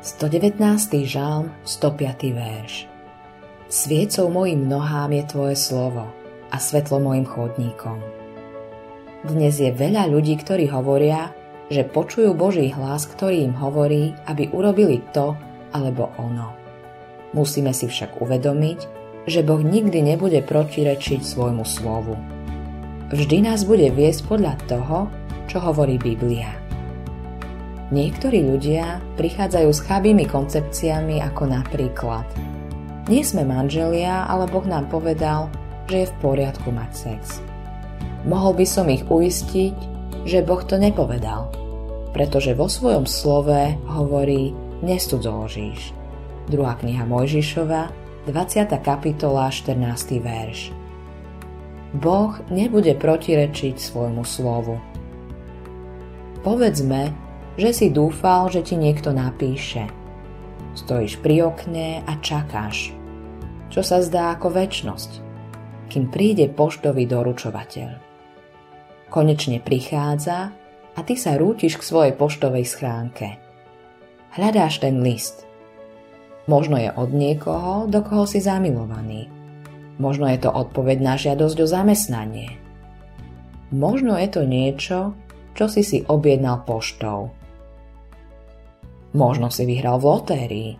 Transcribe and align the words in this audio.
119. 0.00 1.04
žalm, 1.04 1.52
105. 1.68 2.32
verš. 2.32 2.88
Sviecou 3.68 4.32
mojim 4.32 4.64
nohám 4.64 5.12
je 5.12 5.28
Tvoje 5.28 5.56
slovo 5.60 6.08
a 6.48 6.56
svetlo 6.56 7.04
mojim 7.04 7.28
chodníkom. 7.28 8.00
Dnes 9.28 9.60
je 9.60 9.68
veľa 9.68 10.08
ľudí, 10.08 10.40
ktorí 10.40 10.72
hovoria, 10.72 11.36
že 11.68 11.84
počujú 11.84 12.32
Boží 12.32 12.72
hlas, 12.72 13.12
ktorý 13.12 13.44
im 13.44 13.54
hovorí, 13.60 14.16
aby 14.24 14.48
urobili 14.48 15.04
to 15.12 15.36
alebo 15.76 16.08
ono. 16.16 16.56
Musíme 17.36 17.76
si 17.76 17.84
však 17.84 18.24
uvedomiť, 18.24 18.78
že 19.28 19.44
Boh 19.44 19.60
nikdy 19.60 20.00
nebude 20.00 20.40
protirečiť 20.40 21.20
svojmu 21.20 21.68
slovu. 21.68 22.16
Vždy 23.12 23.52
nás 23.52 23.68
bude 23.68 23.92
viesť 23.92 24.24
podľa 24.24 24.56
toho, 24.64 25.12
čo 25.44 25.60
hovorí 25.60 26.00
Biblia. 26.00 26.59
Niektorí 27.90 28.46
ľudia 28.46 29.02
prichádzajú 29.18 29.70
s 29.74 29.82
chabými 29.82 30.22
koncepciami 30.30 31.18
ako 31.26 31.50
napríklad 31.50 32.22
Nie 33.10 33.26
sme 33.26 33.42
manželia, 33.42 34.30
ale 34.30 34.46
Boh 34.46 34.62
nám 34.62 34.86
povedal, 34.86 35.50
že 35.90 36.06
je 36.06 36.10
v 36.14 36.18
poriadku 36.22 36.70
mať 36.70 36.90
sex. 36.94 37.42
Mohol 38.22 38.62
by 38.62 38.66
som 38.70 38.86
ich 38.86 39.02
uistiť, 39.02 39.74
že 40.22 40.46
Boh 40.46 40.62
to 40.62 40.78
nepovedal, 40.78 41.50
pretože 42.14 42.54
vo 42.54 42.70
svojom 42.70 43.10
slove 43.10 43.74
hovorí 43.90 44.54
nestudzoložíš. 44.86 45.90
Druhá 46.46 46.78
kniha 46.78 47.02
Mojžišova, 47.10 47.90
20. 48.30 48.70
kapitola, 48.86 49.50
14. 49.50 50.22
verš. 50.22 50.70
Boh 51.98 52.38
nebude 52.54 52.94
protirečiť 52.94 53.74
svojmu 53.82 54.22
slovu. 54.22 54.78
Povedzme, 56.46 57.29
že 57.60 57.76
si 57.76 57.86
dúfal, 57.92 58.48
že 58.48 58.64
ti 58.64 58.80
niekto 58.80 59.12
napíše. 59.12 59.84
Stojíš 60.72 61.20
pri 61.20 61.52
okne 61.52 62.00
a 62.08 62.16
čakáš, 62.24 62.96
čo 63.68 63.84
sa 63.84 64.00
zdá 64.00 64.32
ako 64.32 64.56
väčnosť, 64.56 65.10
kým 65.92 66.08
príde 66.08 66.48
poštový 66.48 67.04
doručovateľ. 67.04 67.90
Konečne 69.12 69.60
prichádza 69.60 70.56
a 70.96 71.00
ty 71.04 71.20
sa 71.20 71.36
rútiš 71.36 71.76
k 71.76 71.84
svojej 71.84 72.14
poštovej 72.16 72.64
schránke. 72.64 73.36
Hľadáš 74.32 74.80
ten 74.80 75.04
list. 75.04 75.44
Možno 76.48 76.80
je 76.80 76.88
od 76.96 77.12
niekoho, 77.12 77.84
do 77.90 78.00
koho 78.00 78.24
si 78.24 78.40
zamilovaný. 78.40 79.28
Možno 80.00 80.32
je 80.32 80.40
to 80.40 80.48
odpoveď 80.48 80.98
na 81.04 81.14
žiadosť 81.20 81.56
o 81.60 81.66
zamestnanie. 81.68 82.56
Možno 83.68 84.16
je 84.16 84.28
to 84.32 84.42
niečo, 84.48 85.12
čo 85.52 85.68
si 85.68 85.84
si 85.84 86.06
objednal 86.08 86.64
poštou. 86.64 87.39
Možno 89.10 89.50
si 89.50 89.66
vyhral 89.66 89.98
v 89.98 90.06
lotérii. 90.06 90.72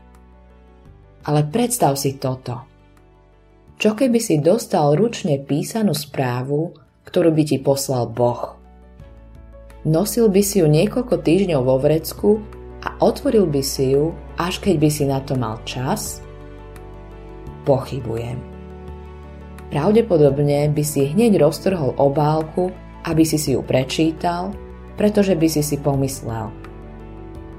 Ale 1.26 1.42
predstav 1.50 1.98
si 1.98 2.14
toto. 2.16 2.62
Čo 3.80 3.96
keby 3.96 4.20
si 4.22 4.38
dostal 4.38 4.94
ručne 4.94 5.40
písanú 5.40 5.96
správu, 5.96 6.76
ktorú 7.08 7.34
by 7.34 7.42
ti 7.42 7.56
poslal 7.58 8.06
Boh? 8.06 8.54
Nosil 9.82 10.28
by 10.28 10.42
si 10.44 10.60
ju 10.60 10.68
niekoľko 10.68 11.24
týždňov 11.24 11.62
vo 11.64 11.76
vrecku 11.80 12.44
a 12.84 13.00
otvoril 13.00 13.48
by 13.48 13.62
si 13.64 13.96
ju, 13.96 14.12
až 14.36 14.60
keď 14.60 14.74
by 14.76 14.88
si 14.92 15.04
na 15.08 15.18
to 15.24 15.34
mal 15.34 15.56
čas? 15.64 16.20
Pochybujem. 17.64 18.36
Pravdepodobne 19.72 20.68
by 20.70 20.84
si 20.84 21.08
hneď 21.08 21.40
roztrhol 21.40 21.96
obálku, 21.96 22.68
aby 23.08 23.24
si 23.24 23.40
si 23.40 23.56
ju 23.56 23.64
prečítal, 23.64 24.52
pretože 25.00 25.32
by 25.32 25.48
si 25.48 25.64
si 25.64 25.80
pomyslel– 25.80 26.52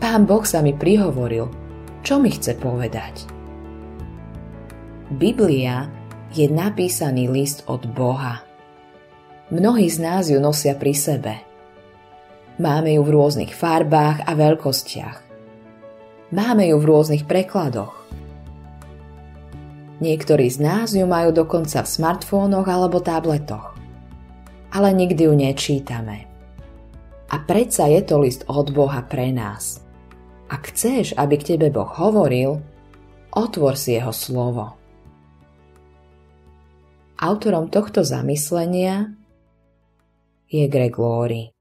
Pán 0.01 0.25
Boh 0.25 0.41
sa 0.41 0.65
mi 0.65 0.73
prihovoril, 0.73 1.45
čo 2.01 2.17
mi 2.17 2.33
chce 2.33 2.57
povedať. 2.57 3.29
Biblia 5.13 5.85
je 6.33 6.49
napísaný 6.49 7.29
list 7.29 7.61
od 7.69 7.85
Boha. 7.93 8.41
Mnohí 9.53 9.85
z 9.93 10.01
nás 10.01 10.25
ju 10.33 10.41
nosia 10.41 10.73
pri 10.73 10.97
sebe. 10.97 11.33
Máme 12.57 12.97
ju 12.97 13.05
v 13.05 13.13
rôznych 13.13 13.53
farbách 13.53 14.25
a 14.25 14.33
veľkostiach. 14.33 15.17
Máme 16.33 16.65
ju 16.73 16.81
v 16.81 16.87
rôznych 16.89 17.29
prekladoch. 17.29 17.93
Niektorí 20.01 20.49
z 20.49 20.65
nás 20.65 20.97
ju 20.97 21.05
majú 21.05 21.29
dokonca 21.29 21.85
v 21.85 21.91
smartfónoch 21.93 22.65
alebo 22.65 23.05
tabletoch. 23.05 23.77
Ale 24.73 24.97
nikdy 24.97 25.29
ju 25.29 25.33
nečítame. 25.37 26.25
A 27.29 27.37
predsa 27.37 27.85
je 27.85 28.01
to 28.01 28.17
list 28.17 28.49
od 28.49 28.73
Boha 28.73 29.05
pre 29.05 29.29
nás. 29.29 29.90
Ak 30.51 30.75
chceš, 30.75 31.15
aby 31.15 31.39
k 31.39 31.55
tebe 31.55 31.71
Boh 31.71 31.87
hovoril, 31.87 32.59
otvor 33.31 33.79
si 33.79 33.95
jeho 33.95 34.11
slovo. 34.11 34.75
Autorom 37.15 37.71
tohto 37.71 38.03
zamyslenia 38.03 39.15
je 40.51 40.67
Greg 40.67 40.99
Laurie. 40.99 41.55